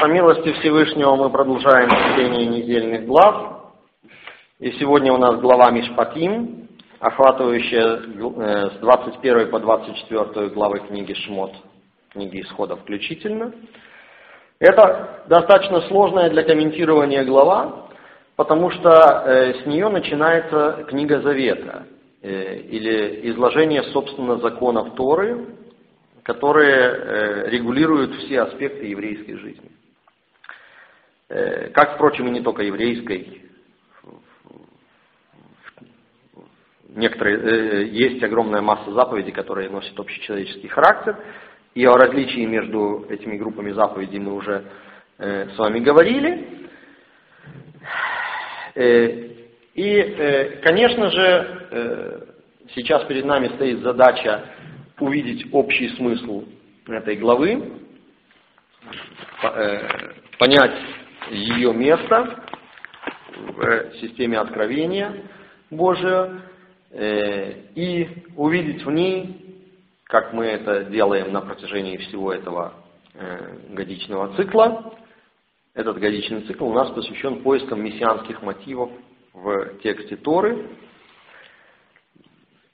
[0.00, 3.74] По милости Всевышнего мы продолжаем чтение недельных глав.
[4.58, 6.68] И сегодня у нас глава Мишпатим,
[7.00, 11.52] охватывающая э, с 21 по 24 главы книги Шмот,
[12.12, 13.52] книги Исхода включительно.
[14.58, 17.88] Это достаточно сложная для комментирования глава,
[18.36, 21.84] потому что э, с нее начинается книга Завета,
[22.22, 25.44] э, или изложение, собственно, законов Торы,
[26.22, 29.70] которые регулируют все аспекты еврейской жизни.
[31.72, 33.40] Как, впрочем, и не только еврейской,
[36.88, 41.16] некоторые, э, есть огромная масса заповедей, которые носят общечеловеческий характер,
[41.74, 44.64] и о различии между этими группами заповедей мы уже
[45.18, 46.68] э, с вами говорили.
[48.74, 49.28] Э,
[49.74, 52.20] и, э, конечно же, э,
[52.74, 54.46] сейчас перед нами стоит задача
[54.98, 56.44] увидеть общий смысл
[56.88, 57.72] этой главы,
[59.44, 59.88] э,
[60.38, 60.74] понять
[61.30, 62.44] ее место
[63.36, 65.24] в системе откровения
[65.70, 66.42] Божия,
[66.92, 69.64] Э, и увидеть в ней,
[70.04, 72.74] как мы это делаем на протяжении всего этого
[73.14, 74.92] э, годичного цикла,
[75.72, 78.90] этот годичный цикл у нас посвящен поискам мессианских мотивов
[79.32, 80.68] в тексте Торы.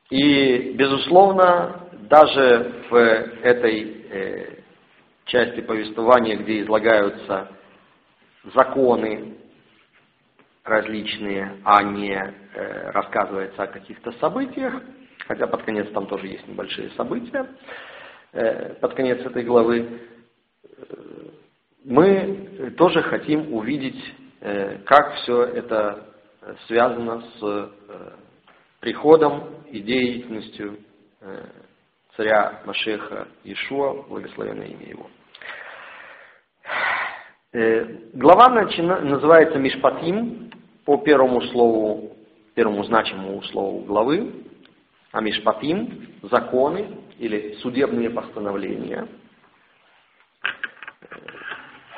[0.08, 4.60] И, безусловно, даже в этой э,
[5.26, 7.52] части повествования, где излагаются
[8.54, 9.34] законы
[10.64, 14.82] различные, а не э, рассказывается о каких-то событиях,
[15.26, 17.46] хотя под конец там тоже есть небольшие события,
[18.32, 20.00] э, под конец этой главы,
[20.62, 20.84] э,
[21.84, 24.02] мы тоже хотим увидеть,
[24.40, 26.04] э, как все это
[26.66, 28.10] связано с э,
[28.80, 30.78] приходом и деятельностью
[31.20, 31.44] э,
[32.16, 35.10] царя Машеха Ишуа, благословенное имя его.
[37.58, 40.50] Э, глава называется Мишпатим,
[40.84, 42.14] по первому слову,
[42.54, 44.30] первому значимому слову главы,
[45.10, 49.08] Амишпатим, законы или судебные постановления.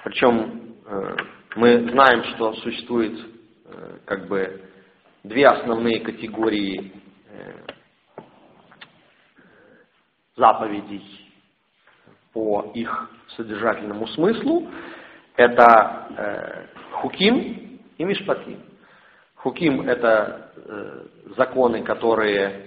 [0.05, 1.17] Причем э,
[1.57, 3.19] мы знаем, что существует
[3.65, 4.63] э, как бы
[5.25, 6.93] две основные категории
[10.37, 11.33] заповедей
[12.33, 14.69] по их содержательному смыслу.
[15.39, 18.61] Это хуким и мишпатим.
[19.37, 21.07] Хуким– это э,
[21.37, 22.67] законы, которые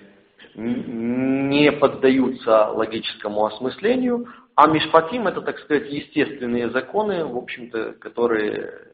[0.55, 8.87] не поддаются логическому осмыслению, а мишпатим– это, так сказать, естественные законы, в общем-то, которые,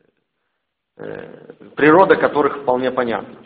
[0.97, 3.38] э, природа которых вполне понятна.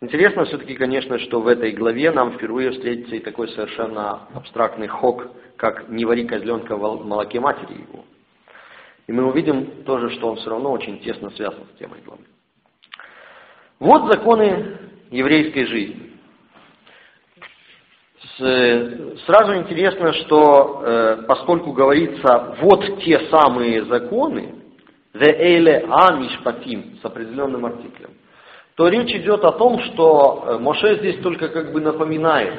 [0.00, 5.28] Интересно все-таки, конечно, что в этой главе нам впервые встретится и такой совершенно абстрактный хок,
[5.56, 8.04] как «не вари козленка в молоке матери его».
[9.06, 12.22] И мы увидим тоже, что он все равно очень тесно связан с темой главы.
[13.78, 14.78] Вот законы
[15.10, 16.10] еврейской жизни.
[19.26, 24.54] Сразу интересно, что э, поскольку говорится вот те самые законы,
[25.14, 28.10] the эйле а мишпатим с определенным артиклем,
[28.74, 32.54] то речь идет о том, что э, Моше здесь только как бы напоминает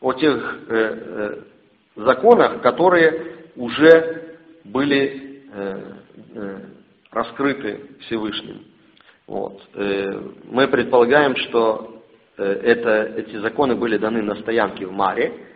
[0.00, 1.40] о тех э,
[1.96, 5.27] законах, которые уже были
[7.10, 8.64] раскрыты Всевышним.
[9.28, 9.60] Вот.
[9.74, 12.02] Э, мы предполагаем, что
[12.38, 15.46] э, это, эти законы были даны на стоянке в Маре,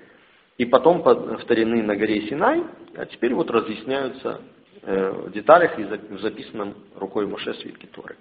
[0.58, 2.62] и потом повторены на горе Синай,
[2.94, 4.42] а теперь вот разъясняются
[4.82, 8.16] э, в деталях и в записанном рукой Моше свитке Торы.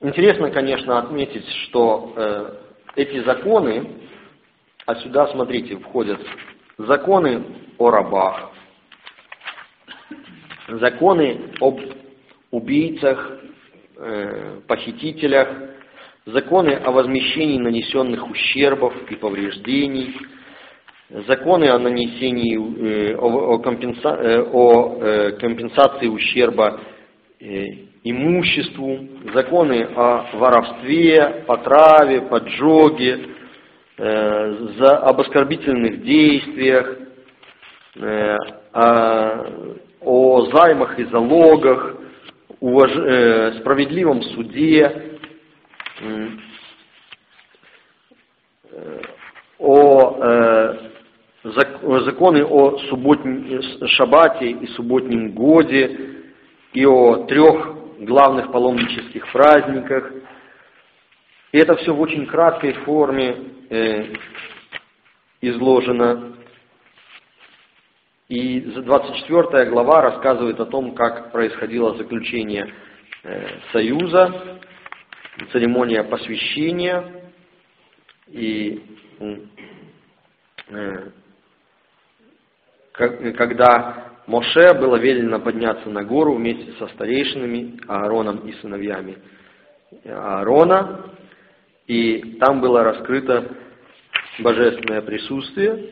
[0.00, 2.58] Интересно, конечно, отметить, что
[2.96, 4.01] эти законы,
[4.86, 6.20] а сюда, смотрите, входят
[6.78, 7.44] законы
[7.78, 8.50] о рабах,
[10.68, 11.80] законы об
[12.50, 13.38] убийцах,
[13.96, 15.48] э, похитителях,
[16.26, 20.16] законы о возмещении нанесенных ущербов и повреждений,
[21.26, 26.80] законы о нанесении, э, о, о, компенса, э, о э, компенсации ущерба
[27.40, 27.66] э,
[28.02, 28.98] имуществу,
[29.32, 33.28] законы о воровстве, потраве, поджоге,
[34.04, 36.98] за, об оскорбительных действиях,
[37.96, 38.36] э,
[38.72, 39.72] о
[40.04, 41.96] о займах и залогах,
[42.60, 42.90] уваж...
[42.96, 45.18] э, справедливом суде,
[46.00, 46.28] э,
[49.58, 50.78] о э,
[51.44, 55.98] законы о субботнем, шабате и субботнем годе
[56.72, 60.10] и о трех главных паломнических праздниках.
[61.52, 63.36] И это все в очень краткой форме
[63.68, 64.14] э,
[65.42, 66.34] изложено.
[68.28, 72.72] И 24 глава рассказывает о том, как происходило заключение
[73.22, 74.60] э, союза,
[75.52, 77.32] церемония посвящения
[78.28, 78.82] и
[79.20, 81.10] э,
[83.36, 89.18] когда Моше было велено подняться на гору вместе со старейшинами Аароном и сыновьями
[90.06, 91.12] Аарона,
[91.92, 93.54] и там было раскрыто
[94.38, 95.90] божественное присутствие.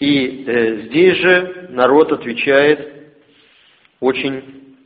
[0.00, 3.12] И э, здесь же народ отвечает
[4.00, 4.76] очень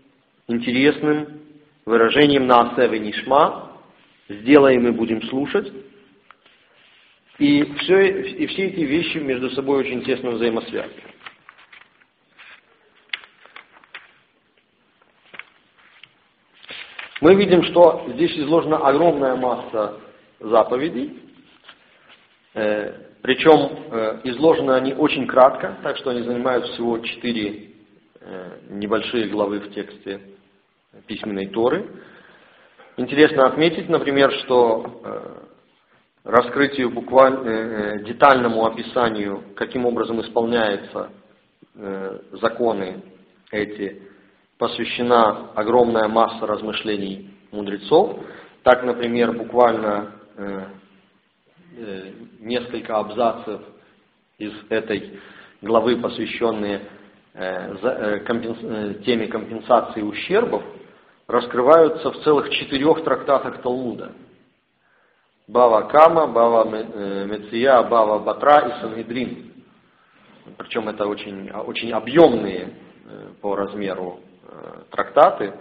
[0.48, 1.42] интересным
[1.86, 3.80] выражением на Асеве Нишма,
[4.28, 5.72] сделаем и будем слушать.
[7.38, 10.92] И все, и все эти вещи между собой очень тесно взаимосвязаны.
[17.20, 19.98] Мы видим, что здесь изложена огромная масса
[20.38, 21.20] заповедей,
[22.54, 22.92] э,
[23.22, 27.70] причем э, изложены они очень кратко, так что они занимают всего четыре
[28.20, 30.20] э, небольшие главы в тексте
[31.08, 31.86] письменной Торы.
[32.96, 35.44] Интересно отметить, например, что
[36.24, 41.10] раскрытию буквально детальному описанию, каким образом исполняются
[42.32, 43.02] законы
[43.52, 44.02] эти
[44.58, 48.18] посвящена огромная масса размышлений мудрецов.
[48.64, 50.64] Так, например, буквально э,
[51.76, 53.62] э, несколько абзацев
[54.38, 55.20] из этой
[55.62, 56.82] главы, посвященные
[57.34, 58.24] э,
[59.06, 60.62] теме компенсации ущербов,
[61.28, 64.12] раскрываются в целых четырех трактатах Талмуда.
[65.46, 69.52] Бава Кама, Бава Меция, Бава Батра и Сангидрин.
[70.58, 72.74] Причем это очень, очень объемные
[73.40, 74.20] по размеру
[74.90, 75.54] трактаты,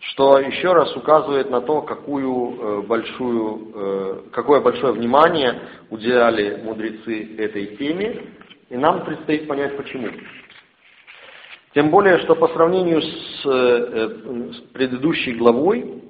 [0.00, 5.60] что еще раз указывает на то, какую э, большую, э, какое большое внимание
[5.90, 8.26] уделяли мудрецы этой теме,
[8.70, 10.08] и нам предстоит понять почему.
[11.74, 16.02] Тем более, что по сравнению с, с предыдущей главой,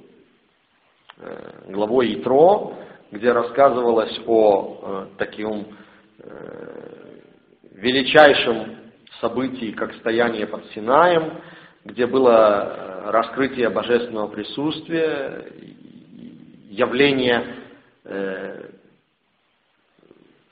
[1.68, 2.72] главой Итро,
[3.10, 5.66] где рассказывалось о таком
[7.72, 8.79] величайшем
[9.20, 11.40] событий, как стояние под Синаем,
[11.84, 12.30] где было
[13.06, 15.46] э, раскрытие божественного присутствия,
[16.68, 17.56] явление
[18.04, 18.70] э,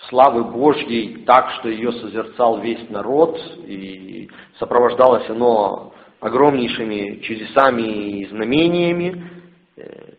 [0.08, 9.30] славы Божьей так, что ее созерцал весь народ, и сопровождалось оно огромнейшими чудесами и знамениями.
[9.76, 10.12] Э,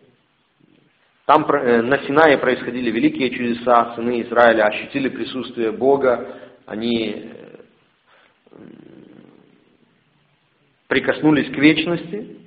[1.26, 7.34] там на Синае происходили великие чудеса, сыны Израиля ощутили присутствие Бога, они
[10.90, 12.38] прикоснулись к вечности.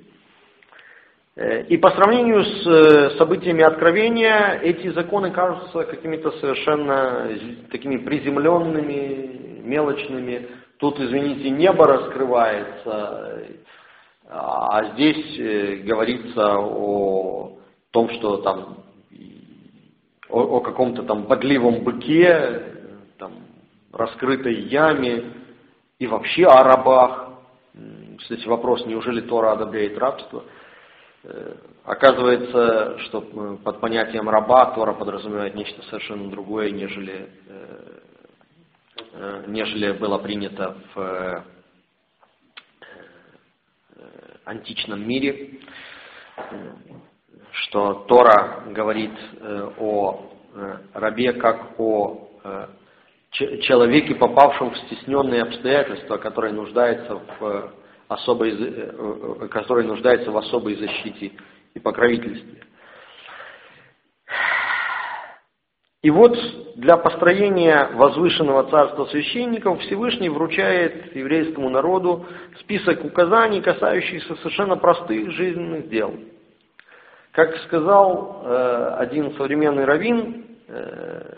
[1.35, 7.29] Э, и по сравнению с э, событиями Откровения, эти законы кажутся какими-то совершенно
[7.71, 10.47] такими приземленными, мелочными.
[10.77, 13.47] Тут, извините, небо раскрывается,
[14.29, 17.57] а здесь э, говорится о
[17.91, 18.83] том, что там
[20.29, 22.61] о, о каком-то там бодливом быке,
[23.17, 23.33] там,
[23.93, 25.42] раскрытой яме
[26.03, 27.29] и вообще о рабах.
[28.19, 30.43] Кстати, вопрос, неужели Тора одобряет рабство?
[31.23, 31.55] Э,
[31.85, 37.29] оказывается, что э, под понятием раба Тора подразумевает нечто совершенно другое, нежели,
[39.13, 41.45] э, нежели было принято в
[44.43, 45.61] античном мире,
[47.51, 49.13] что Тора говорит
[49.79, 50.33] о
[50.93, 52.27] рабе как о
[53.33, 57.73] человеке, попавшем в стесненные обстоятельства, который нуждается в
[58.07, 61.31] особой, э, э, который нуждается в особой защите
[61.73, 62.63] и покровительстве.
[66.03, 66.37] И вот
[66.75, 72.25] для построения возвышенного царства священников Всевышний вручает еврейскому народу
[72.59, 76.13] список указаний, касающихся совершенно простых жизненных дел.
[77.31, 81.37] Как сказал э, один современный раввин, э,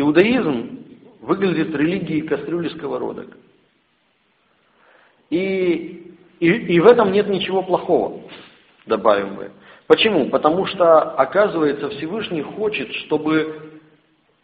[0.00, 0.78] иудаизм
[1.20, 3.36] выглядит религией кастрюли сковородок.
[5.30, 8.22] И, и, и в этом нет ничего плохого,
[8.86, 9.50] добавим мы.
[9.86, 10.28] Почему?
[10.30, 13.80] Потому что, оказывается, Всевышний хочет, чтобы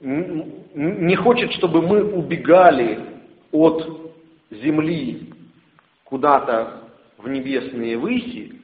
[0.00, 2.98] не хочет, чтобы мы убегали
[3.52, 4.12] от
[4.50, 5.32] земли
[6.04, 6.80] куда-то
[7.18, 8.60] в небесные выси,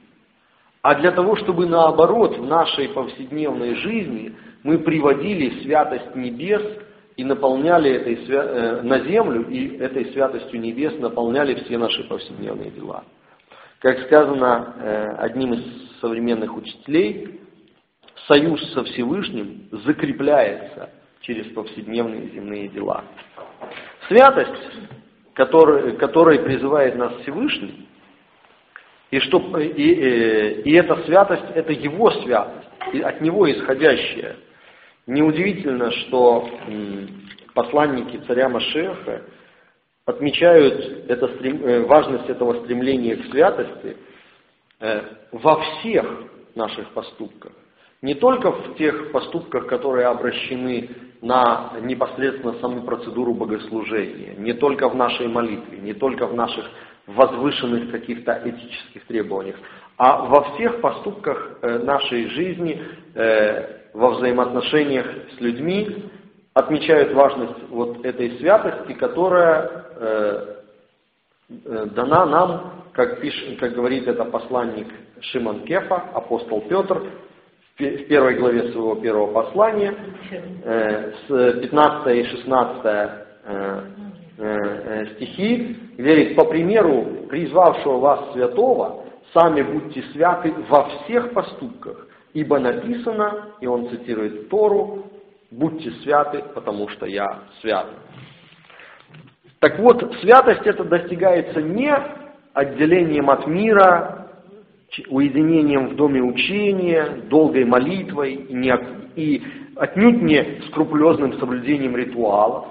[0.81, 6.61] а для того, чтобы наоборот в нашей повседневной жизни мы приводили святость небес
[7.17, 8.43] и наполняли этой свя...
[8.43, 13.03] Э, на землю, и этой святостью небес наполняли все наши повседневные дела.
[13.79, 17.41] Как сказано э, одним из современных учителей,
[18.27, 20.89] союз со Всевышним закрепляется
[21.21, 23.03] через повседневные земные дела.
[24.07, 24.51] Святость,
[25.33, 27.87] который, которой призывает нас Всевышний,
[29.09, 32.67] и, что, и, и, э, и эта святость, это его святость,
[33.03, 34.37] от него исходящая.
[35.11, 36.49] Неудивительно, что
[37.53, 39.23] посланники царя Машеха
[40.05, 43.97] отмечают это, э, важность этого стремления к святости
[44.79, 45.01] э,
[45.33, 46.05] во всех
[46.55, 47.51] наших поступках.
[48.01, 50.89] Не только в тех поступках, которые обращены
[51.21, 56.65] на непосредственно саму процедуру богослужения, не только в нашей молитве, не только в наших
[57.07, 59.57] возвышенных каких-то этических требованиях,
[59.97, 62.81] а во всех поступках э, нашей жизни,
[63.93, 65.07] во взаимоотношениях
[65.37, 66.09] с людьми,
[66.53, 70.55] отмечают важность вот этой святости, которая э,
[71.49, 74.87] э, дана нам, как, пишет, как говорит это посланник
[75.21, 77.03] Шимон Кефа, апостол Петр,
[77.77, 79.95] в первой главе своего первого послания,
[80.63, 83.81] э, с 15 и 16 э,
[84.37, 92.59] э, стихи, говорит, по примеру призвавшего вас святого, сами будьте святы во всех поступках, ибо
[92.59, 95.05] написано, и он цитирует Тору,
[95.49, 97.87] будьте святы, потому что я свят.
[99.59, 101.93] Так вот, святость это достигается не
[102.53, 104.27] отделением от мира,
[105.07, 108.33] уединением в доме учения, долгой молитвой
[109.15, 109.43] и,
[109.75, 112.67] отнюдь не скрупулезным соблюдением ритуалов.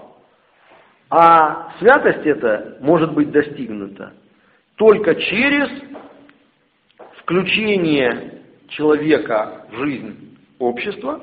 [1.08, 4.12] А святость это может быть достигнута
[4.76, 5.68] только через
[7.18, 8.39] включение
[8.70, 11.20] человека в жизнь общества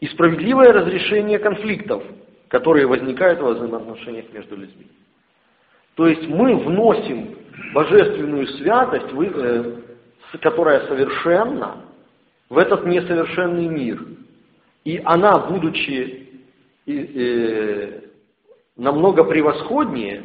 [0.00, 2.02] и справедливое разрешение конфликтов,
[2.48, 4.86] которые возникают в взаимоотношениях между людьми.
[5.94, 7.36] То есть мы вносим
[7.74, 9.76] божественную святость, э,
[10.40, 11.84] которая совершенна,
[12.48, 14.02] в этот несовершенный мир.
[14.84, 16.28] И она, будучи
[16.86, 18.00] э,
[18.76, 20.22] намного превосходнее,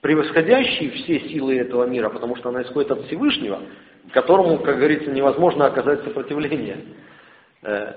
[0.00, 3.60] превосходящей все силы этого мира, потому что она исходит от Всевышнего,
[4.12, 6.78] которому, как говорится, невозможно оказать сопротивление.
[7.62, 7.94] Э,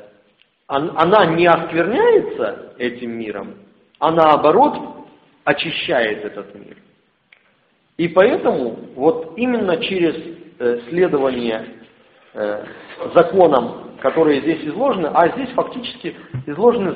[0.67, 3.55] она не оскверняется этим миром,
[3.99, 5.07] а наоборот
[5.43, 6.77] очищает этот мир.
[7.97, 10.15] И поэтому вот именно через
[10.59, 11.65] э, следование
[12.33, 12.65] э,
[13.13, 16.91] законам, которые здесь изложены, а здесь фактически изложены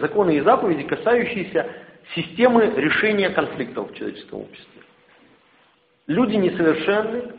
[0.00, 1.66] законы и заповеди, касающиеся
[2.14, 4.82] системы решения конфликтов в человеческом обществе.
[6.08, 7.32] Люди несовершенны,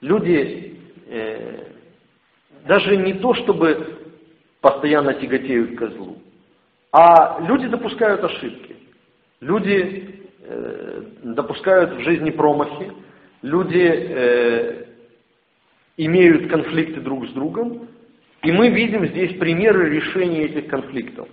[0.00, 0.78] люди
[2.66, 3.98] даже не то, чтобы
[4.60, 6.18] постоянно тяготеют к злу.
[6.92, 8.76] А люди допускают ошибки.
[9.40, 12.92] Люди э, допускают в жизни промахи.
[13.42, 14.84] Люди э,
[15.96, 17.88] имеют конфликты друг с другом.
[18.42, 21.28] И мы видим здесь примеры решения этих конфликтов.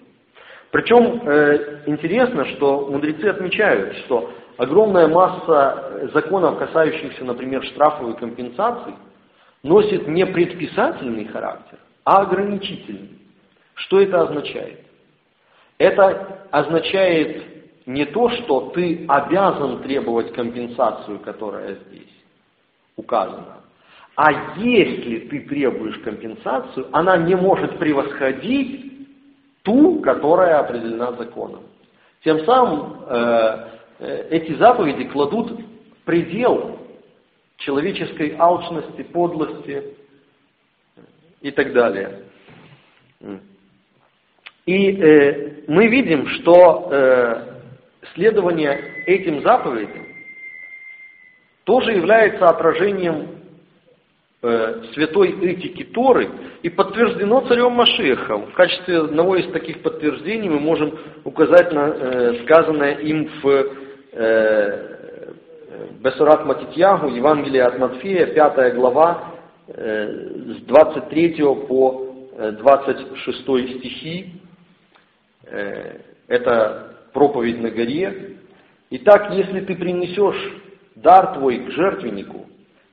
[0.72, 8.94] Причем э, интересно, что мудрецы отмечают, что огромная масса законов, касающихся, например, штрафов и компенсаций,
[9.64, 13.20] носит не предписательный характер, а ограничительный.
[13.76, 14.80] Что это означает?
[15.78, 17.44] Это означает
[17.86, 22.14] не то, что ты обязан требовать компенсацию, которая здесь
[22.96, 23.58] указана,
[24.16, 28.95] а если ты требуешь компенсацию, она не может превосходить
[29.66, 31.64] ту, которая определена законом.
[32.24, 33.68] Тем самым э,
[34.00, 35.60] э эти заповеди кладут
[36.06, 36.80] предел
[37.58, 39.84] человеческой алчности, подлости
[41.42, 42.22] и так далее.
[44.66, 47.62] И э, мы видим, что э,
[48.14, 50.06] следование этим заповедям
[51.64, 53.35] тоже является отражением
[54.94, 56.30] святой этики Торы
[56.62, 58.48] и подтверждено царем Машехом.
[58.48, 63.66] В качестве одного из таких подтверждений мы можем указать на э, сказанное им в
[64.12, 64.96] э,
[66.00, 69.34] Бесурат Матитьягу, Евангелие от Матфея, 5 глава,
[69.68, 70.08] э,
[70.60, 72.06] с 23 по
[72.38, 74.42] 26 э, стихи.
[75.46, 78.38] Э, это проповедь на горе.
[78.92, 80.62] Итак, если ты принесешь
[80.96, 82.46] дар твой к жертвеннику,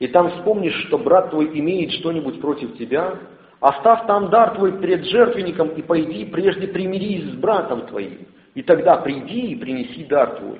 [0.03, 3.19] и там вспомнишь, что брат твой имеет что-нибудь против тебя,
[3.61, 8.97] оставь там дар твой перед жертвенником и пойди прежде примирись с братом твоим, и тогда
[8.97, 10.59] приди и принеси дар твой.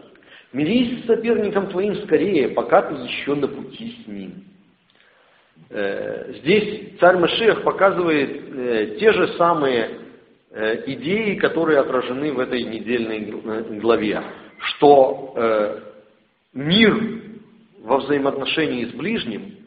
[0.53, 4.45] Мирись с соперником твоим скорее, пока ты еще на пути с ним.
[5.69, 9.99] Э, здесь царь Машех показывает э, те же самые
[10.55, 13.21] Э, идеи, которые отражены в этой недельной
[13.79, 14.21] главе,
[14.59, 15.81] что
[16.53, 17.32] мир
[17.83, 19.57] во взаимоотношении с ближним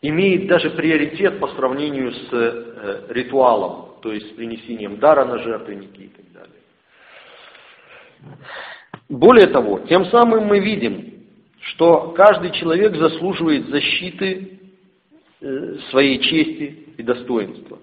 [0.00, 6.00] имеет даже приоритет по сравнению с э, ритуалом, то есть с принесением дара на жертвенники
[6.00, 6.56] и так далее.
[9.08, 11.12] Более того, тем самым мы видим,
[11.60, 14.58] что каждый человек заслуживает защиты
[15.40, 17.78] э, своей чести и достоинства.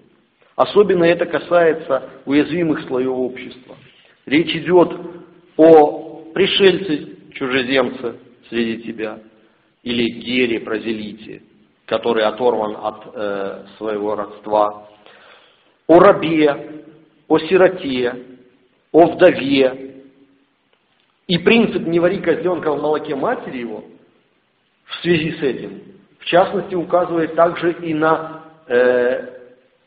[0.56, 3.76] Особенно это касается уязвимых слоев общества.
[4.26, 4.92] Речь идет
[5.56, 8.16] о пришельце, чужеземце
[8.50, 9.20] среди тебя,
[9.82, 11.42] или гере, прозелите,
[11.86, 14.88] который оторван от э, своего родства,
[15.86, 16.84] о рабе,
[17.26, 18.14] о сироте,
[18.92, 20.02] о вдове.
[21.26, 23.84] И принцип «не вари козленка в молоке матери его»
[24.84, 25.82] в связи с этим,
[26.18, 29.28] в частности, указывает также и на э,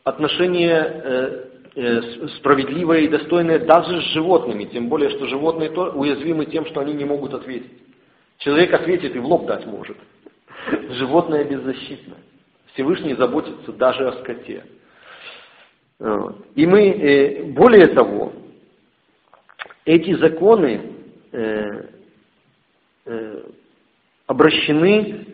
[0.06, 1.44] отношение э,
[1.76, 2.02] э,
[2.38, 6.94] справедливое и достойное даже с животными, тем более, что животные то уязвимы тем, что они
[6.94, 7.83] не могут ответить.
[8.40, 9.98] Человек ответит и в лоб дать может.
[10.90, 12.16] Животное беззащитно.
[12.74, 14.64] Всевышний заботится даже о скоте.
[16.56, 18.34] И мы, э, более того,
[19.86, 20.82] эти законы
[21.32, 21.84] э,
[23.06, 23.44] э,
[24.28, 25.28] обращены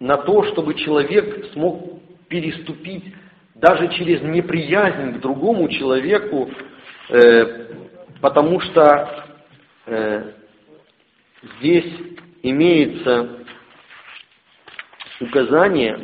[0.00, 3.14] на то, чтобы человек смог переступить
[3.54, 6.50] даже через неприязнь к другому человеку,
[8.20, 9.26] потому что
[11.42, 11.92] здесь
[12.42, 13.44] имеется
[15.20, 15.98] указание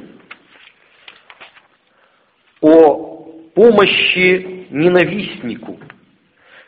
[2.60, 5.78] о помощи ненавистнику.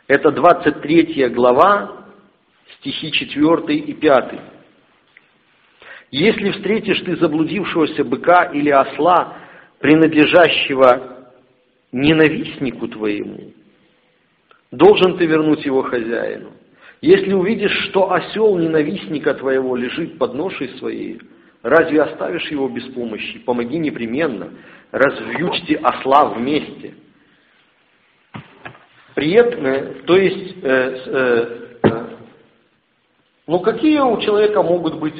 [0.07, 2.05] Это 23 глава,
[2.77, 4.39] стихи 4 и 5.
[6.11, 9.37] Если встретишь ты заблудившегося быка или осла,
[9.79, 11.31] принадлежащего
[11.91, 13.53] ненавистнику твоему,
[14.71, 16.51] должен ты вернуть его хозяину.
[17.01, 21.19] Если увидишь, что осел ненавистника твоего лежит под ношей своей,
[21.63, 23.39] разве оставишь его без помощи?
[23.39, 24.51] Помоги непременно,
[24.91, 26.93] развьючьте осла вместе.
[29.15, 32.07] При этом, э, то есть, э, э, э,
[33.47, 35.17] ну какие у человека могут быть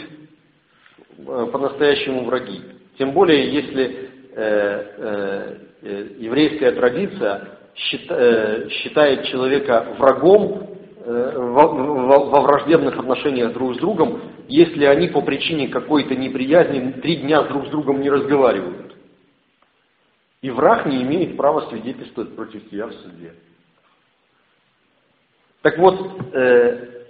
[1.17, 2.62] э, по-настоящему враги?
[3.00, 5.58] Тем более, если э,
[6.20, 10.71] еврейская традиция считает человека врагом Э,
[11.06, 17.68] во враждебных отношениях друг с другом, если они по причине какой-то неприязни три дня друг
[17.68, 18.96] с другом не разговаривают.
[20.42, 23.34] И враг не имеет права свидетельствовать против тебя в суде.
[25.62, 26.00] Так вот,
[26.34, 27.04] э,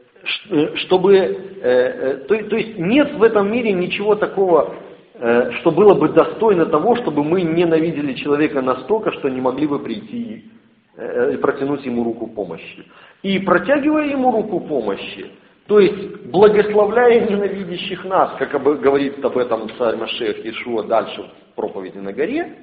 [0.50, 4.76] э, чтобы, то, то есть нет в этом мире ничего такого,
[5.16, 10.52] что было бы достойно того, чтобы мы ненавидели человека настолько, что не могли бы прийти
[10.98, 12.86] и протянуть ему руку помощи.
[13.24, 15.32] И протягивая ему руку помощи,
[15.68, 21.98] то есть благословляя ненавидящих нас, как говорит об этом царь Машех Ишуа дальше в проповеди
[21.98, 22.58] на горе,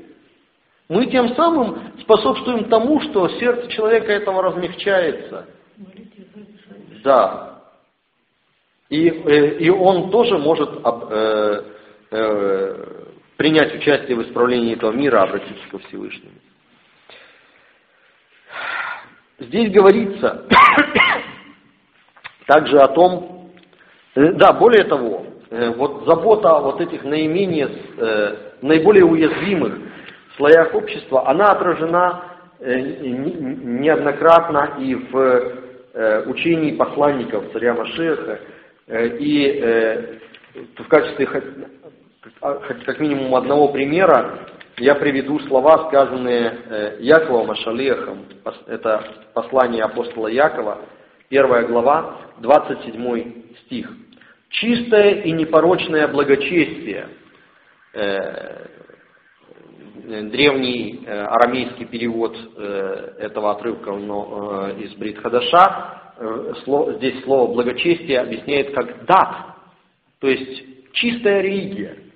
[0.88, 5.46] мы тем самым способствуем тому, что сердце человека этого размягчается.
[7.04, 7.62] Да.
[8.88, 11.62] И, э, и он тоже может э,
[12.10, 13.04] э,
[13.36, 16.32] принять участие в исправлении этого мира, обратиться ко Всевышнему.
[19.40, 20.46] Здесь говорится
[22.46, 23.52] также о том,
[24.16, 29.78] э, да, более того, э, вот забота о вот этих наименее, э, наиболее уязвимых
[30.36, 32.24] слоях общества, она отражена
[32.60, 35.52] неоднократно и в
[36.26, 38.40] учении посланников царя Машеха,
[38.88, 40.18] и
[40.76, 41.24] в качестве
[42.40, 44.40] как минимум одного примера
[44.80, 48.26] я приведу слова, сказанные э, Яковом Ашалехом.
[48.66, 50.82] Это послание апостола Якова,
[51.28, 53.90] первая глава, 27 стих.
[54.50, 57.08] «Чистое и непорочное благочестие»
[57.94, 58.66] э,
[60.04, 66.14] древний э, арамейский перевод этого отрывка из Бритхадаша,
[66.96, 69.36] здесь слово благочестие объясняет как дат,
[70.18, 71.98] то есть чистая религия–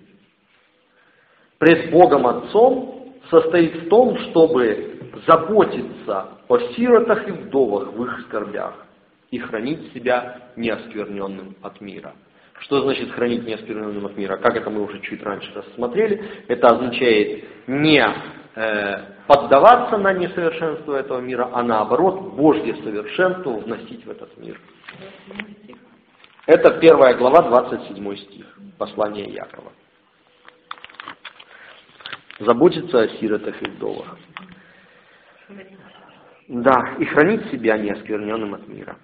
[1.62, 4.98] пред Богом Отцом состоит в том, чтобы
[5.28, 8.74] заботиться о сиротах и вдовах в их скорбях
[9.30, 12.14] и хранить себя неоскверненным от мира.
[12.62, 14.38] Что значит хранить неоскверненным от мира?
[14.38, 16.20] Как это мы уже чуть раньше рассмотрели.
[16.48, 18.04] Это означает не
[18.56, 18.96] э,
[19.28, 24.60] поддаваться на несовершенство этого мира, а наоборот Божье совершенство вносить в этот мир.
[26.46, 28.46] Это первая глава, 27 стих,
[28.78, 29.70] послание Якова
[32.38, 34.16] заботиться о сиротах и вдовах.
[36.48, 38.96] Да, и хранить себя неоскверненным от мира.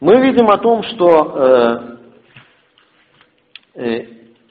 [0.00, 1.98] Мы видим о том, что
[3.74, 4.02] э,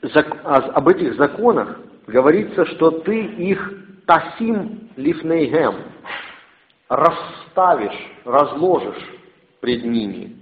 [0.04, 0.10] э,
[0.44, 3.74] об этих законах говорится, что ты их
[4.06, 5.76] тасим лифнейгем,
[6.88, 9.04] расставишь, разложишь
[9.62, 10.36] пред ними.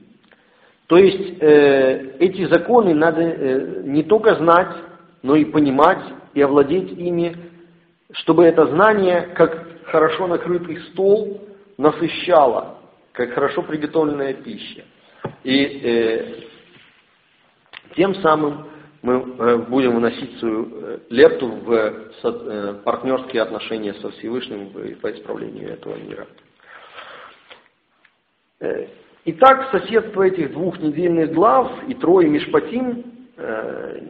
[0.88, 4.76] То есть э, эти законы надо э, не только знать,
[5.22, 6.04] но и понимать
[6.34, 7.36] и овладеть ими,
[8.12, 12.80] чтобы это знание, как хорошо накрытый стол, насыщало,
[13.12, 14.84] как хорошо приготовленная пища.
[15.44, 16.48] И э,
[17.96, 18.68] тем самым
[19.02, 24.70] мы э, будем вносить свою э, лепту в э, партнерские отношения со Всевышним
[25.02, 26.28] по исправлению этого мира.
[29.26, 33.04] Итак, соседство этих двух недельных глав и трое Мишпатим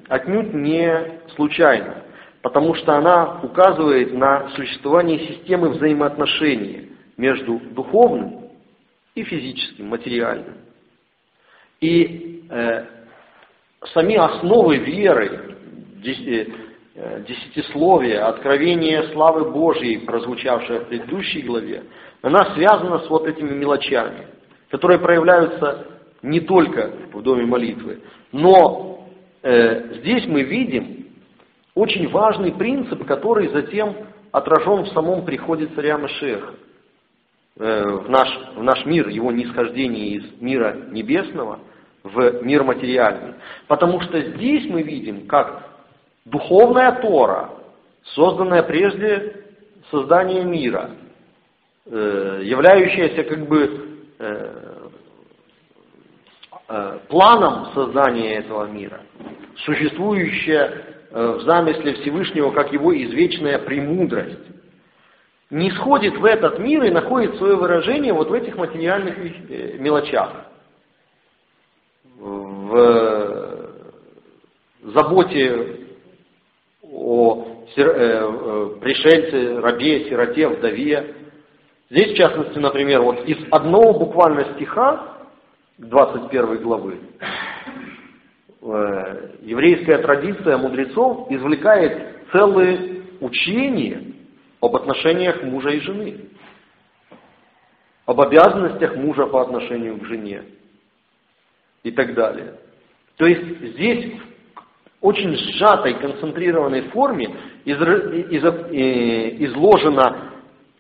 [0.07, 2.03] отнюдь не случайно,
[2.47, 8.51] потому что она указывает на существование системы взаимоотношений между духовным
[9.15, 10.55] и физическим, материальным.
[11.81, 12.45] И
[13.93, 15.57] сами основы веры,
[16.05, 21.83] э, десятисловие, откровение славы Божьей, прозвучавшее в предыдущей главе,
[22.21, 24.27] она связана с вот этими мелочами,
[24.69, 25.85] которые проявляются
[26.21, 27.99] не только в доме молитвы,
[28.31, 29.05] но
[29.43, 30.96] э, здесь мы видим
[31.77, 33.95] очень важный принцип, который затем
[34.31, 36.53] отражен в самом приходе царя Машеха
[37.57, 41.59] э, в, наш, в наш мир, его нисхождение из мира небесного–
[42.13, 43.35] в мир материальный.
[43.67, 45.63] Потому что здесь мы видим, как
[46.25, 47.49] духовная Тора,
[48.15, 49.45] созданная прежде
[49.91, 50.91] создания мира,
[51.85, 54.89] э, являющаяся как бы э,
[56.69, 59.01] э, планом создания этого мира,
[59.57, 64.47] существующая в замысле Всевышнего как его извечная премудрость,
[65.49, 69.17] не сходит в этот мир и находит свое выражение вот в этих материальных
[69.79, 70.45] мелочах.
[72.19, 73.67] В э,
[74.83, 75.77] заботе
[76.81, 81.15] о э, э, пришельце, рабе, сироте, вдове.
[81.89, 85.17] Здесь, в частности, например, вот из одного буквально стиха
[85.77, 86.99] 21 главы
[89.41, 94.03] еврейская традиция мудрецов извлекает целые учения
[94.59, 96.17] об отношениях мужа и жены,
[98.05, 100.43] об обязанностях мужа по отношению к жене,
[101.83, 102.55] и так далее.
[103.17, 104.13] То есть здесь
[105.01, 107.35] в очень сжатой, концентрированной форме
[109.39, 110.33] изложено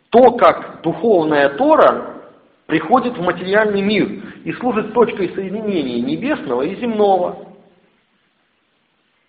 [0.09, 2.23] то, как духовная Тора
[2.65, 4.09] приходит в материальный мир
[4.43, 7.46] и служит точкой соединения небесного и земного.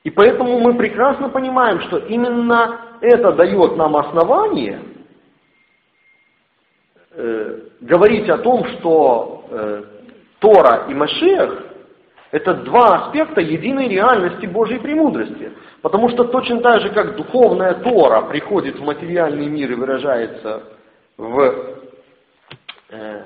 [0.09, 4.81] И поэтому мы прекрасно понимаем, что именно это дает нам основание
[7.11, 9.85] э, говорить о том, что э,
[10.39, 11.63] Тора и Машех–
[12.31, 15.53] это два аспекта единой реальности Божьей премудрости.
[15.83, 20.63] Потому что точно так же, как духовная Тора приходит в материальный мир и выражается
[21.19, 21.55] в
[22.89, 23.23] э,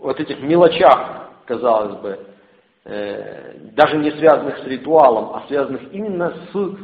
[0.00, 2.18] вот этих мелочах, казалось бы,
[3.74, 6.76] даже не связанных с ритуалом, а связанных именно с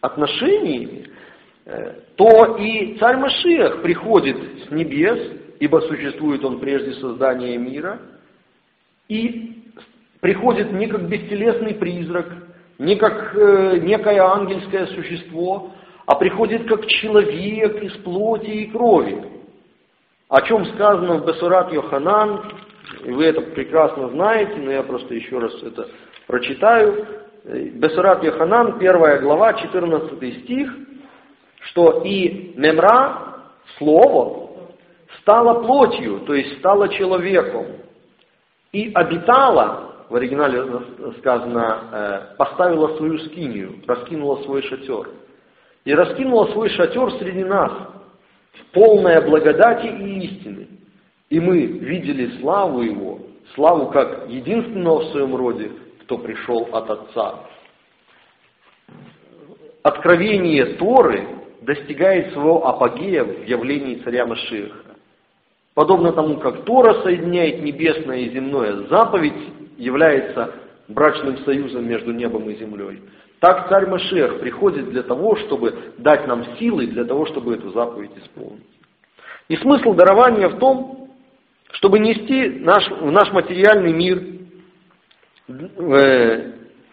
[0.00, 1.08] отношениями,
[1.66, 5.18] э, то и царь Машиах приходит с небес,
[5.60, 8.00] ибо существует он прежде создания мира–
[9.12, 9.64] и
[10.20, 12.28] приходит не как бестелесный призрак,
[12.78, 15.72] не как э, некое ангельское существо,
[16.06, 19.22] а приходит как человек из плоти и крови.
[20.30, 22.42] О чем сказано в Бесурат Йоханан,
[23.04, 25.88] и вы это прекрасно знаете, но я просто еще раз это
[26.26, 27.06] прочитаю.
[27.44, 30.72] Бесурат Йоханан, первая глава, 14 стих,
[31.66, 33.42] что и Мемра,
[33.78, 34.50] слово,
[35.20, 37.66] стало плотью, то есть стало человеком
[38.72, 40.64] и обитала, в оригинале
[41.18, 45.08] сказано, э, поставила свою скинию, раскинула свой шатер.
[45.84, 47.72] И раскинула свой шатер среди нас,
[48.72, 50.68] полная благодати и истины.
[51.32, 53.18] И мы видели славу Его,
[53.54, 55.70] славу как единственного в своем роде,
[56.02, 57.36] кто пришел от Отца.
[59.82, 61.26] Откровение Торы
[61.62, 64.76] достигает своего апогея в явлении царя Машиха.
[65.72, 69.42] Подобно тому, как Тора соединяет небесное и земное, заповедь
[69.78, 70.52] является
[70.88, 73.00] брачным союзом между небом и землей.
[73.40, 78.12] Так царь Машех приходит для того, чтобы дать нам силы, для того, чтобы эту заповедь
[78.22, 78.66] исполнить.
[79.48, 81.01] И смысл дарования в том,
[81.72, 84.22] чтобы нести наш, в наш материальный мир
[85.48, 86.52] э,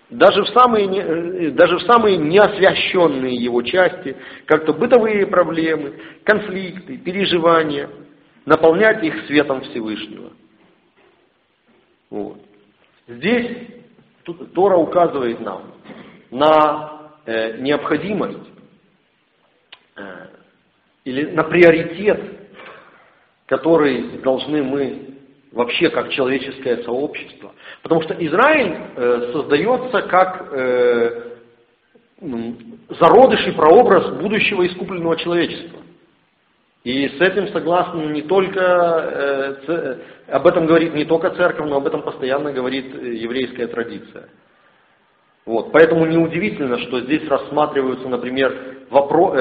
[0.09, 4.15] даже, в самые, э, даже в самые неосвященные его части,
[4.45, 7.89] как-то бытовые проблемы, конфликты, переживания–
[8.49, 10.31] наполнять их светом Всевышнего.
[12.09, 12.41] Вот.
[13.07, 13.67] Здесь
[14.55, 15.71] Тора указывает нам,
[16.31, 18.49] на э, необходимость
[19.95, 20.27] э,
[21.05, 22.38] или на приоритет,
[23.49, 25.09] который должны мы
[25.51, 27.51] вообще как человеческое сообщество.
[27.81, 31.21] Потому что Израиль э, создается как э,
[32.21, 35.79] зародыш и прообраз будущего искупленного человечества.
[36.83, 38.61] И с этим согласны не только,
[39.67, 44.29] э, об этом говорит не только церковь, но об этом постоянно говорит еврейская традиция.
[45.45, 49.39] Вот, поэтому неудивительно, что здесь рассматриваются, например, вопросы,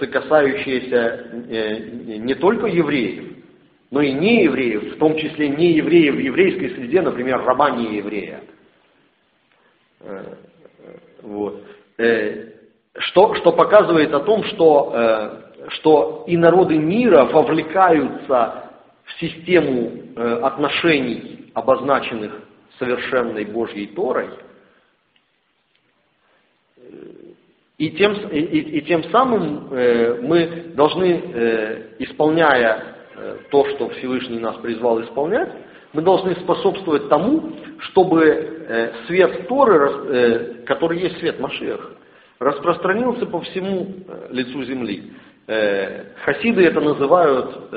[0.00, 3.36] э, касающиеся э, не только евреев,
[3.90, 7.96] но и не евреев, в том числе не евреев в еврейской среде, например, раба не
[7.96, 8.40] еврея.
[10.00, 10.34] Э,
[11.22, 11.62] вот.
[11.98, 12.52] Э,
[12.98, 18.70] что, что показывает о том, что, э, что и народы мира вовлекаются
[19.04, 19.92] в систему
[20.42, 22.32] отношений, обозначенных
[22.78, 24.30] совершенной Божьей Торой,
[27.78, 35.02] и тем, и, и тем самым мы должны, исполняя Э, то, что Всевышний нас призвал
[35.02, 35.48] исполнять,
[35.94, 41.92] мы должны способствовать тому, чтобы э, свет Торы, э, который есть свет Машех,
[42.38, 43.94] распространился по всему
[44.28, 45.10] лицу земли.
[45.46, 47.70] Хасиды это называют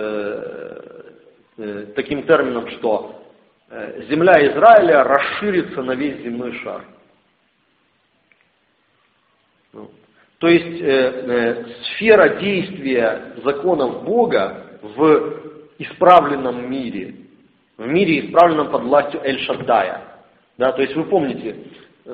[1.95, 3.23] таким термином, что
[4.09, 6.83] земля Израиля расширится на весь земной шар.
[9.71, 9.91] Ну,
[10.39, 15.39] то есть сфера действия законов Бога в
[15.79, 17.15] исправленном мире,
[17.77, 20.01] в мире, исправленном под властью Эль-Шаддая.
[20.57, 21.55] Да, то есть вы помните,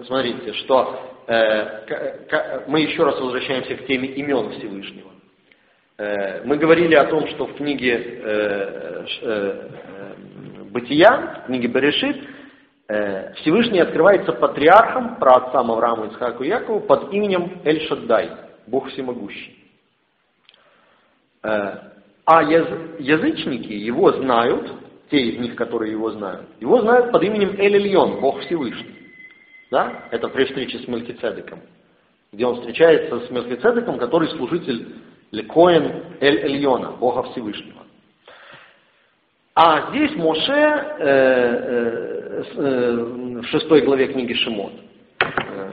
[0.06, 5.10] смотрите, что э, мы еще раз возвращаемся к теме имен Всевышнего.
[5.98, 9.70] Э, мы говорили о том, что в книге э, э,
[10.70, 12.35] Бытия, в книге Берешит, э,
[12.88, 18.30] Всевышний открывается патриархом, праотцам Аврааму, Ицхаку и Якову под именем Эль-Шаддай,
[18.68, 19.58] Бог Всемогущий.
[21.42, 21.78] Э,
[22.26, 24.72] а язычники его знают,
[25.12, 28.96] те из них, которые его знают, его знают под именем Эль-Ильон, Бог Всевышний.
[29.70, 30.06] Да?
[30.12, 31.62] Это при встрече с Мелькицедеком,
[32.32, 34.96] где он встречается с Мелькицедеком, который служитель
[35.32, 37.84] Лекоин Эль-Эльона, Бога Всевышнего.
[39.54, 44.74] А здесь Моше э, э, э, в шестой главе книги Шимот
[45.20, 45.72] э,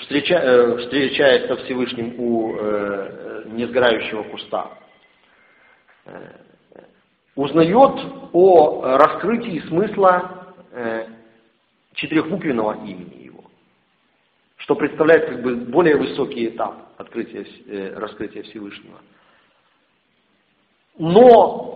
[0.00, 4.70] встреча, э, встречается Всевышним у э, э несгорающего куста.
[6.04, 6.32] Э,
[7.36, 7.94] узнает
[8.32, 11.06] о раскрытии смысла э,
[11.94, 13.44] четырехбуквенного имени его,
[14.58, 18.98] что представляет как бы более высокий этап открытия, э, раскрытия Всевышнего.
[20.98, 21.75] Но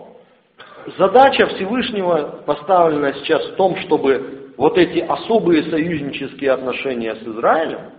[0.98, 7.92] задача Всевышнего поставлена сейчас в том, чтобы вот эти особые союзнические отношения с Израилем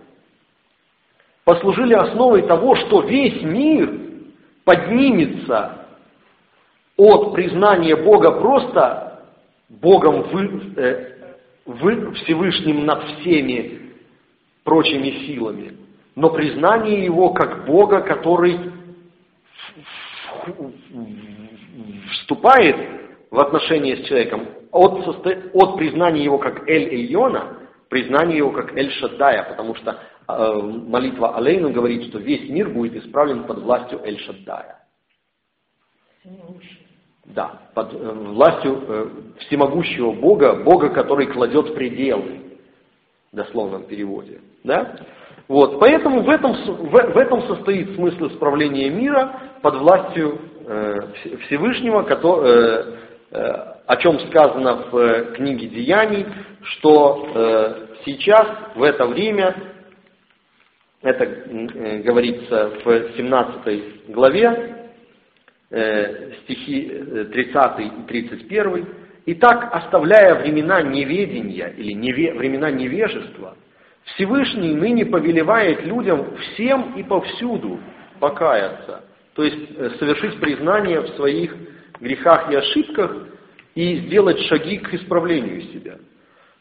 [1.44, 4.00] послужили основой того, что весь мир
[4.64, 5.86] поднимется
[6.96, 9.24] от признания Бога просто
[9.68, 11.34] Богом вы, э,
[11.66, 13.92] вы, Всевышним над всеми
[14.64, 15.76] прочими силами,
[16.14, 18.72] но признание Его как Бога, который
[22.12, 22.76] вступает
[23.30, 29.74] в отношения с человеком от, от признания Его как Эль-Эльона, признание Его как Эль-Шаддая, потому
[29.74, 34.78] что э, молитва Алейну говорит, что весь мир будет исправлен под властью Эль-Шаддая.
[37.24, 39.08] Да, под э, властью э,
[39.40, 42.42] всемогущего Бога, Бога, который кладет пределы,
[43.32, 44.40] в дословном переводе.
[44.64, 44.96] Да?
[45.48, 50.38] Вот, поэтому в этом, в, в этом состоит смысл исправления мира под властью
[51.46, 52.96] Всевышнего, который, э,
[53.32, 56.26] э, о чем сказано в э, книге Деяний,
[56.62, 59.54] что э, сейчас, в это время,
[61.02, 64.82] это э, говорится в 17 главе,
[65.74, 66.86] Э, стихи
[67.32, 68.88] 30 э, и 31.
[69.24, 73.56] Итак, оставляя времена неведения или неве, времена невежества,
[74.04, 77.80] Всевышний ныне повелевает людям всем и повсюду
[78.20, 79.02] покаяться,
[79.34, 81.54] то есть э, совершить признание в своих
[82.00, 83.28] грехах и ошибках
[83.74, 85.98] и сделать шаги к исправлению себя.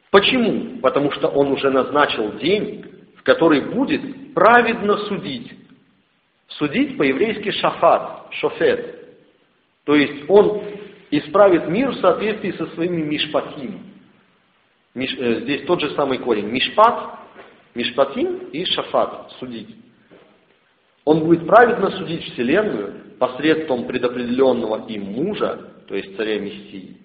[0.09, 0.79] Почему?
[0.79, 2.85] Потому что он уже назначил день,
[3.17, 5.51] в который будет праведно судить.
[6.47, 9.17] Судить по-еврейски шафат, шофет.
[9.85, 10.63] То есть он
[11.11, 13.91] исправит мир в соответствии со своими мишпатим.
[14.93, 16.47] Миш, э, здесь тот же самый корень.
[16.47, 17.19] Мишпат,
[17.75, 19.75] мишпатим и шафат, судить.
[21.05, 26.97] Он будет праведно судить Вселенную посредством предопределенного им мужа, то есть царя Мессии,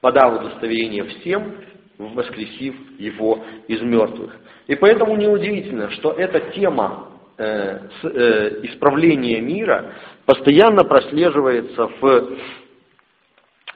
[0.00, 1.54] подав удостоверение всем
[1.98, 4.34] воскресив его из мертвых.
[4.66, 9.92] И поэтому неудивительно, что эта тема э, с, э, исправления мира
[10.26, 12.30] постоянно прослеживается в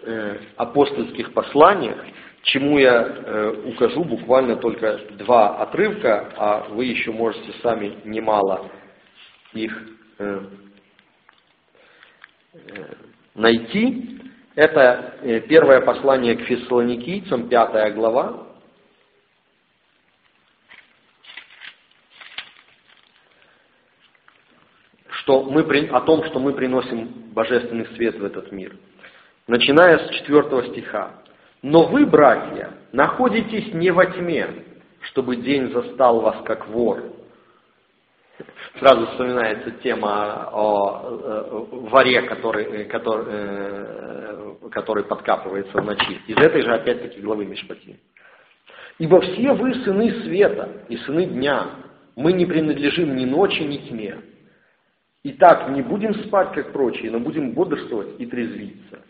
[0.02, 1.98] э, апостольских посланиях,
[2.42, 8.70] чему я э, укажу буквально только два отрывка, а вы еще можете сами немало
[9.52, 9.72] их
[10.18, 10.40] э,
[12.54, 12.94] э,
[13.34, 14.20] найти.
[14.54, 18.46] Это э, первое послание к фессалоникийцам, пятая глава.
[25.08, 28.76] Что мы, о том, что мы приносим божественный свет в этот мир.
[29.46, 31.12] Начиная с четвертого стиха.
[31.62, 34.64] «Но вы, братья, находитесь не во тьме,
[35.00, 37.02] чтобы день застал вас как вор,
[38.78, 46.20] Сразу вспоминается тема о э, воре, который, который, э, который подкапывается в ночи.
[46.28, 47.98] Из этой же опять-таки главы Мишпати.
[48.98, 51.70] Ибо все вы сыны света и сыны дня,
[52.14, 54.20] мы не принадлежим ни ночи, ни тьме.
[55.24, 59.02] Итак, не будем спать, как прочие, но будем бодрствовать и трезвиться.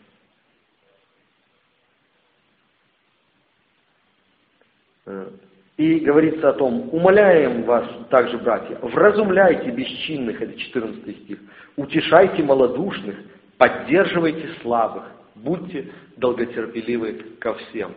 [5.78, 11.38] И говорится о том, умоляем вас также, братья, вразумляйте бесчинных, это 14 стих,
[11.76, 13.16] утешайте малодушных,
[13.58, 15.04] поддерживайте слабых,
[15.36, 17.94] будьте долготерпеливы ко всем.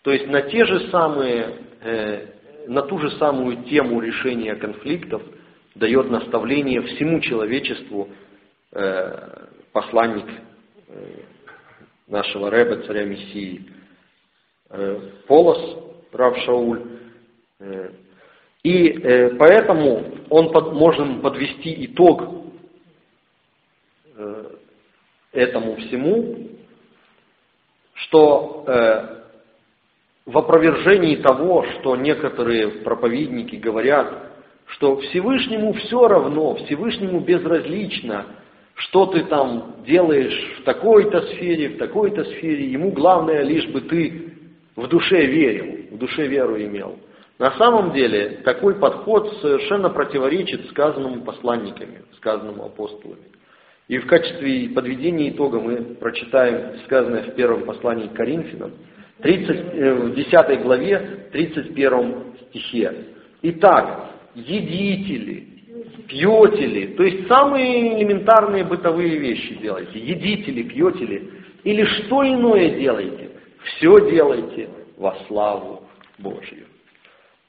[0.00, 2.26] То есть на те же самые, э,
[2.68, 5.20] на ту же самую тему решения конфликтов
[5.74, 8.08] дает наставление всему человечеству
[8.72, 10.24] э, посланник
[10.88, 11.04] э,
[12.08, 13.70] нашего Рэба, царя Мессии
[14.70, 16.99] э, Полос, прав Шауль,
[18.62, 22.22] и э, поэтому он под, можем подвести итог
[24.16, 24.50] э,
[25.32, 26.48] этому всему,
[27.94, 28.64] что
[30.26, 34.30] в опровержении того, что некоторые проповедники говорят,
[34.66, 38.26] что Всевышнему все равно, Всевышнему безразлично,
[38.74, 44.32] что ты там делаешь в такой-то сфере, в такой-то сфере, ему главное лишь бы ты
[44.76, 46.98] в душе верил, в душе веру имел.
[47.40, 53.22] На самом деле такой подход совершенно противоречит сказанному посланниками, сказанному апостолами.
[53.88, 58.72] И в качестве подведения итога мы прочитаем сказанное в первом послании к Коринфянам,
[59.22, 62.14] 30, э, в 10 главе, 31
[62.50, 63.06] стихе.
[63.40, 65.48] Итак, едите ли,
[66.08, 69.98] пьете ли, то есть самые элементарные бытовые вещи делайте.
[69.98, 71.30] Едите ли, пьете ли,
[71.64, 73.30] или что иное делайте,
[73.64, 76.66] все делайте во славу Божью.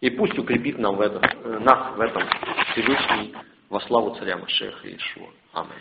[0.02, 2.24] И пусть укрепит нам в этом, э, нас в этом
[2.72, 3.36] Всевышний
[3.70, 5.30] во славу Царя Машеха Иешуа.
[5.54, 5.72] Аминь.